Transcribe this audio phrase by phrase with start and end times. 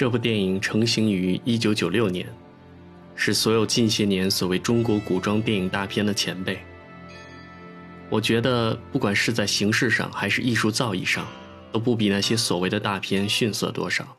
[0.00, 2.26] 这部电影成型于1996年，
[3.14, 6.58] 是所有近些年所谓中国古装电影大片的前辈。
[8.08, 11.26] 我觉得，不管是在形式上还是艺术造诣上，
[11.70, 14.16] 都不比那些所谓的大片逊色多少。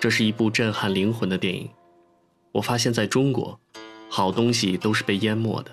[0.00, 1.70] 这是一部震撼灵魂的电影。
[2.50, 3.60] 我发现，在中国，
[4.10, 5.70] 好东西都是被淹没的。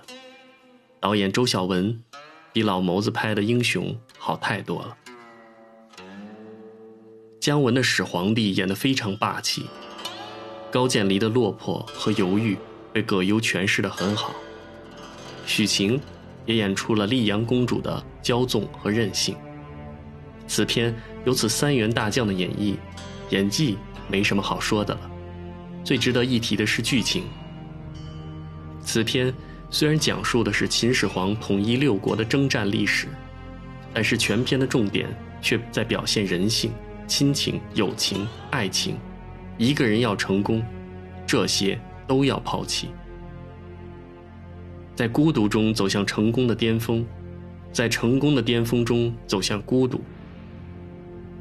[0.99, 1.99] 导演周晓文，
[2.53, 3.87] 比老谋子拍的《英雄》
[4.19, 4.97] 好太多了。
[7.43, 9.65] 姜文的始皇帝演得非常霸气，
[10.71, 12.57] 高渐离的落魄和犹豫
[12.93, 14.33] 被葛优诠释得很好，
[15.45, 15.99] 许晴
[16.45, 19.35] 也演出了丽阳公主的骄纵和任性。
[20.47, 22.75] 此片有此三员大将的演绎，
[23.31, 25.11] 演技没什么好说的了。
[25.83, 27.25] 最值得一提的是剧情。
[28.85, 29.33] 此片
[29.69, 33.09] 虽然讲述的是秦始皇统一六国的征战历史，
[33.93, 36.71] 但是全片的重点却在表现人性。
[37.07, 38.97] 亲情、友情、爱情，
[39.57, 40.63] 一个人要成功，
[41.27, 42.89] 这些都要抛弃。
[44.95, 47.05] 在孤独中走向成功的巅峰，
[47.71, 50.01] 在成功的巅峰中走向孤独。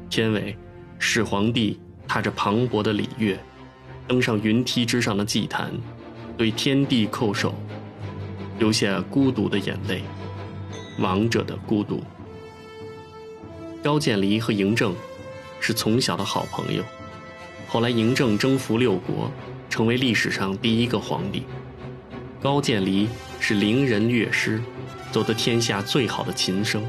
[0.09, 0.55] 片尾，
[0.99, 3.37] 始皇帝踏着磅礴的礼乐，
[4.07, 5.71] 登上云梯之上的祭坛，
[6.37, 7.53] 对天地叩首，
[8.59, 10.03] 流下孤独的眼泪，
[10.99, 12.03] 王者的孤独。
[13.83, 14.93] 高渐离和嬴政。
[15.65, 16.83] 是从小的好朋友，
[17.69, 19.31] 后来嬴政征服六国，
[19.69, 21.43] 成为历史上第一个皇帝。
[22.41, 23.07] 高渐离
[23.39, 24.61] 是伶人乐师，
[25.09, 26.83] 奏得天下最好的琴声。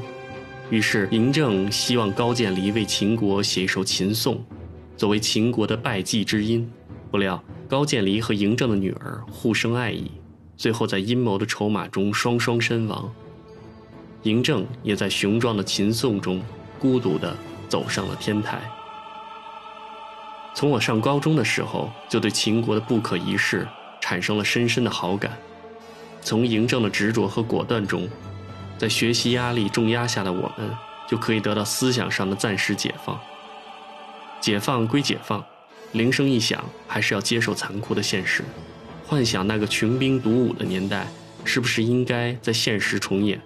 [0.69, 4.43] 于是嬴政希望高渐离为秦国写一首秦颂，
[4.97, 6.69] 作为秦国的拜祭之音。
[7.09, 10.11] 不料高渐离和嬴政的女儿互生爱意，
[10.57, 13.09] 最后在阴谋的筹码中双双身亡。
[14.23, 16.43] 嬴政也在雄壮的秦颂中
[16.77, 17.33] 孤独地。
[17.65, 18.61] 走上了天台。
[20.53, 23.67] 从我上高中的时候，就对秦国的不可一世
[23.99, 25.37] 产生了深深的好感。
[26.21, 28.09] 从嬴政的执着和果断中，
[28.77, 30.69] 在学习压力重压下的我们，
[31.09, 33.19] 就可以得到思想上的暂时解放。
[34.39, 35.43] 解放归解放，
[35.91, 38.43] 铃声一响，还是要接受残酷的现实。
[39.05, 41.05] 幻想那个穷兵黩武的年代，
[41.43, 43.41] 是不是应该在现实重演？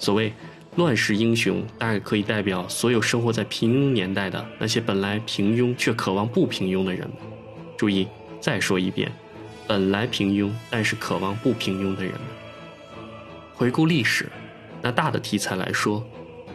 [0.00, 0.32] 所谓。
[0.76, 7.08] 乱世英雄大概可以代表所有生活在平庸年代的那些本来平庸却渴望不平庸的人。
[7.76, 8.08] 注意，
[8.40, 9.12] 再说一遍，
[9.68, 12.12] 本来平庸但是渴望不平庸的人。
[13.54, 14.28] 回顾历史，
[14.82, 16.04] 拿大的题材来说，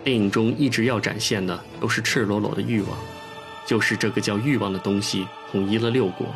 [0.04, 2.98] 电影中一直要展现的都是赤裸裸的欲望，
[3.66, 6.28] 就是这个叫欲望的东西统一了六国，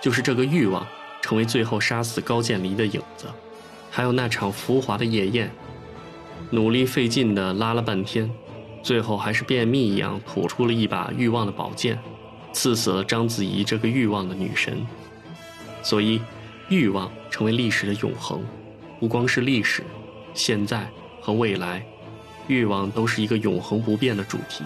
[0.00, 0.86] 就是这个欲望
[1.20, 3.26] 成为最后杀死高渐离的影子，
[3.90, 5.50] 还有那场浮华的夜宴。
[6.54, 8.30] 努力费劲地拉了半天，
[8.80, 11.98] 最后还是便秘一样吐出了一把欲望的宝剑，
[12.52, 14.86] 刺死了章子怡这个欲望的女神。
[15.82, 16.20] 所以，
[16.68, 18.40] 欲望成为历史的永恒，
[19.00, 19.82] 不光是历史，
[20.32, 20.88] 现在
[21.20, 21.84] 和未来，
[22.46, 24.62] 欲望都是一个永恒不变的主题。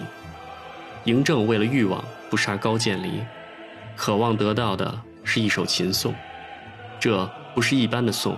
[1.05, 3.09] 嬴政为了欲望不杀高渐离，
[3.95, 6.13] 渴望得到的是一首秦颂，
[6.99, 8.37] 这不是一般的颂，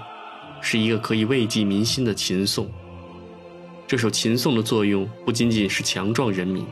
[0.61, 2.72] 是一个可以慰藉民心的秦颂。
[3.91, 6.66] 这首秦颂的作用不仅仅是强壮人民，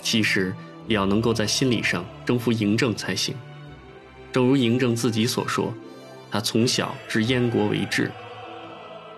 [0.00, 0.54] 其实
[0.86, 3.34] 也要能够在心理上征服嬴政才行。
[4.30, 5.74] 正如嬴政自己所说，
[6.30, 8.12] 他从小置燕国为质，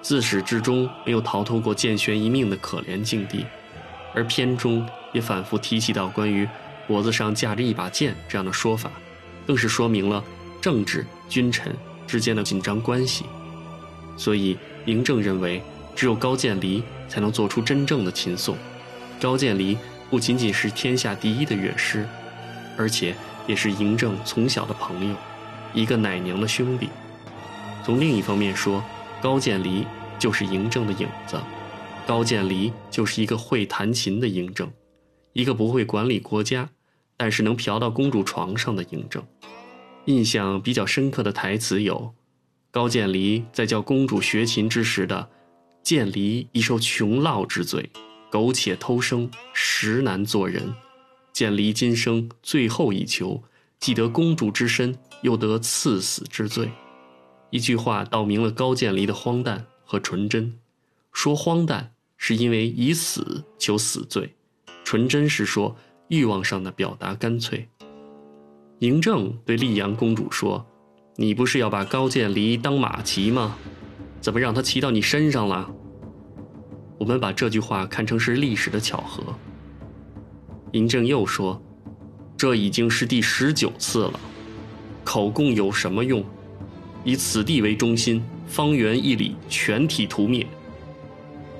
[0.00, 3.44] 自始至终没有逃脱过剑悬一命的可怜境地，
[4.14, 6.48] 而片中也反复提起到关于
[6.86, 8.90] 脖子上架着一把剑这样的说法，
[9.46, 10.24] 更是说明了
[10.62, 13.26] 政治君臣之间的紧张关系。
[14.16, 15.62] 所以嬴政认为，
[15.98, 16.80] 只有高渐离。
[17.08, 18.54] 才能做出真正的琴颂。
[19.18, 19.78] 高渐离
[20.10, 22.06] 不仅仅是天下第一的乐师，
[22.76, 23.16] 而且
[23.46, 25.16] 也是嬴政从小的朋友，
[25.72, 26.90] 一个奶娘的兄弟。
[27.82, 28.84] 从另一方面说，
[29.22, 29.86] 高渐离
[30.18, 31.40] 就是嬴政的影子，
[32.06, 34.70] 高渐离就是一个会弹琴的嬴政，
[35.32, 36.68] 一个不会管理国家，
[37.16, 39.24] 但是能嫖到公主床上的嬴政。
[40.04, 42.12] 印象比较深刻的台词有：
[42.70, 45.30] 高渐离在教公主学琴之时的。
[45.88, 47.88] 渐离已受穷涝之罪，
[48.28, 50.74] 苟且偷生，实难做人。
[51.32, 53.42] 渐离今生最后一求，
[53.80, 56.70] 既得公主之身，又得赐死之罪。
[57.48, 60.58] 一句话道明了高渐离的荒诞和纯真。
[61.10, 64.34] 说荒诞是因为以死求死罪，
[64.84, 65.74] 纯真是说
[66.08, 67.66] 欲望上的表达干脆。
[68.80, 70.66] 嬴政对丽阳公主说
[71.16, 73.56] ：“你不是要把高渐离当马骑吗？”
[74.20, 75.70] 怎么让他骑到你身上了？
[76.98, 79.22] 我们把这句话看成是历史的巧合。
[80.72, 81.60] 嬴政又说
[82.36, 84.20] ：“这已经是第十九次了。
[85.04, 86.22] 口供有什么用？
[87.04, 90.46] 以此地为中心，方圆一里全体屠灭。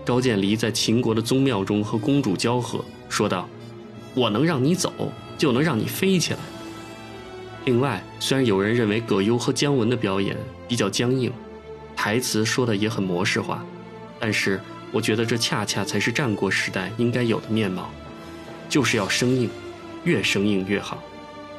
[0.05, 3.49] 高渐离在秦国的宗庙中和公主交合，说道
[4.15, 4.93] ：“我能让你走，
[5.39, 6.41] 就能让你飞起来。”
[7.65, 10.37] 另外，虽然有人认为葛优和姜文的表演
[10.67, 11.31] 比较僵硬，
[11.95, 13.65] 台词说的也很模式化，
[14.19, 14.61] 但是
[14.93, 17.91] 我觉得这恰恰才是战国时代应该有的面貌，
[18.69, 19.51] 就是要生硬，
[20.05, 21.03] 越生硬越好，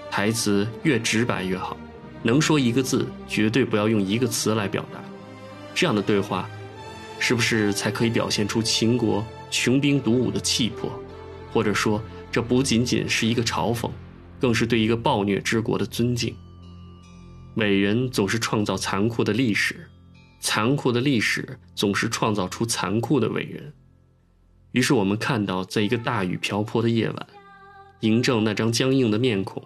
[0.09, 1.77] 台词越直白越好，
[2.23, 4.99] 能说一个字，绝对不要用一个词来表达，
[5.73, 6.49] 这样的对话。
[7.21, 10.89] 是不是才可以表现出秦国穷兵黩武的气魄？
[11.51, 12.01] 或者说，
[12.31, 13.91] 这不仅仅是一个嘲讽，
[14.39, 16.33] 更是对一个暴虐之国的尊敬？
[17.55, 19.85] 伟人总是创造残酷的历史，
[20.39, 23.73] 残酷的历史总是创造出残酷的伟人。
[24.71, 27.27] 于是我们看到，在一个大雨瓢泼的夜晚，
[28.01, 29.63] 嬴政那张僵硬的面孔。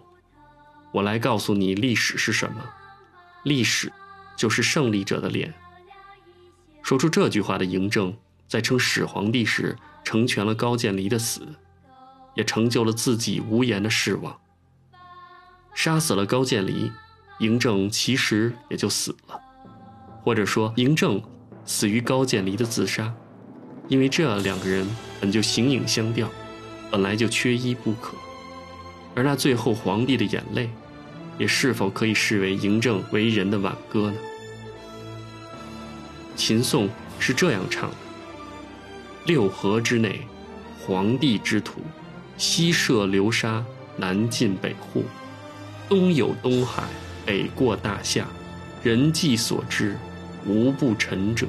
[0.94, 2.64] 我来告诉你，历史是什么？
[3.44, 3.92] 历史，
[4.38, 5.54] 就是胜利者的脸。
[6.82, 8.16] 说出这句话的嬴政，
[8.48, 11.42] 在称始皇帝时，成全了高渐离的死，
[12.36, 14.40] 也成就了自己无言的失望。
[15.74, 16.92] 杀死了高渐离，
[17.40, 19.42] 嬴政其实也就死了，
[20.24, 21.22] 或者说嬴政
[21.66, 23.14] 死于高渐离的自杀，
[23.88, 24.88] 因为这两个人
[25.20, 26.30] 本就形影相吊，
[26.90, 28.16] 本来就缺一不可。
[29.16, 30.70] 而那最后皇帝的眼泪，
[31.38, 34.18] 也是否可以视为嬴政为人的挽歌呢？
[36.36, 37.96] 秦颂是这样唱的
[39.28, 40.22] ：“六合之内，
[40.80, 41.82] 皇帝之土，
[42.38, 43.64] 西涉流沙，
[43.98, 45.04] 南进北户，
[45.88, 46.84] 东有东海，
[47.26, 48.26] 北过大夏。
[48.82, 49.96] 人迹所知，
[50.46, 51.48] 无不臣者。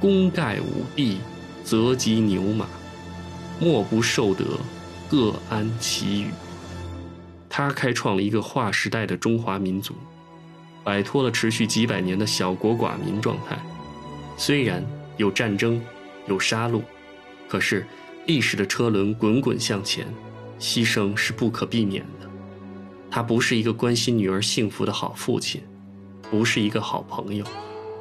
[0.00, 1.18] 功盖五帝，
[1.62, 2.66] 则及牛马，
[3.60, 4.44] 莫不受得，
[5.08, 6.26] 各安其羽。”
[7.48, 9.94] 他开创了一个划时代的中华民族，
[10.82, 13.56] 摆脱了持续几百年的小国寡民状态。
[14.36, 14.82] 虽然
[15.18, 15.80] 有战争，
[16.26, 16.82] 有杀戮，
[17.48, 17.86] 可是
[18.26, 20.06] 历史的车轮滚滚向前，
[20.58, 22.28] 牺牲是不可避免的。
[23.10, 25.60] 他不是一个关心女儿幸福的好父亲，
[26.30, 27.44] 不是一个好朋友，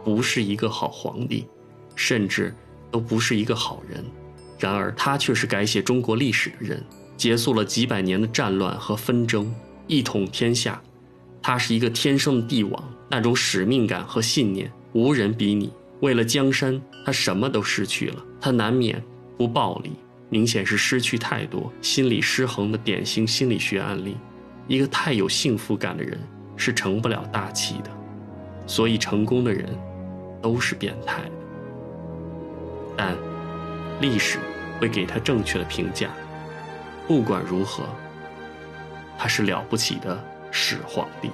[0.04, 1.48] 不是一个好皇帝，
[1.96, 2.54] 甚至
[2.90, 4.04] 都不是一个好人。
[4.60, 6.84] 然而，他却是改写中国历史的人，
[7.18, 9.54] 结束了几百年的战乱和纷争，
[9.88, 10.82] 一统天下。
[11.42, 15.74] 他是一个天生的帝王，那种使命感和信念，无人比拟。
[16.02, 18.24] 为了江山，他什么都失去了。
[18.40, 19.04] 他难免
[19.38, 19.92] 不暴力，
[20.30, 24.16] 明显是失去太多，心理失衡的典型心理学案例。
[24.68, 26.20] 一个太有幸福感的人
[26.56, 27.90] 是成不了大器的，
[28.68, 29.68] 所以成功的人
[30.42, 31.22] 都是变态。
[32.98, 33.16] 但
[34.00, 34.40] 历史
[34.80, 36.10] 会给他正确的评价。
[37.08, 37.84] 不管如何，
[39.18, 40.18] 他是了不起的
[40.52, 41.30] 始皇帝。